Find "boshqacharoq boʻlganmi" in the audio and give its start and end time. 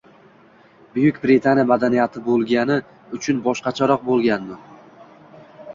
3.51-4.61